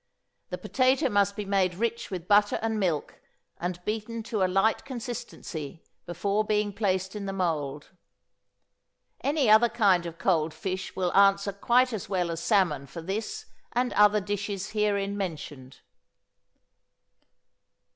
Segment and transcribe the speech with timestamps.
[0.49, 3.21] The potato must be made rich with butter and milk,
[3.59, 7.91] and beaten to a light consistency before being placed in the mould.
[9.23, 13.45] Any other kind of cold fish will answer quite as well as salmon for this
[13.73, 15.81] and other dishes herein mentioned.